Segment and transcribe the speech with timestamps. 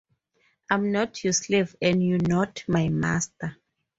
[0.67, 3.55] I'm not your slave and you're not my master.